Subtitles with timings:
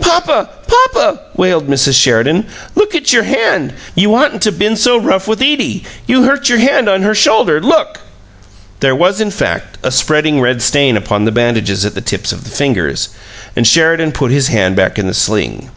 [0.00, 1.94] "Papa, papa!" wailed Mrs.
[1.94, 2.46] Sheridan.
[2.74, 3.72] "Look at your hand!
[3.94, 7.60] You'd oughtn't to been so rough with Edie; you hurt your hand on her shoulder.
[7.60, 8.00] Look!"
[8.80, 12.42] There was, in fact, a spreading red stain upon the bandages at the tips of
[12.42, 13.10] the fingers,
[13.54, 15.70] and Sheridan put his hand back in the sling.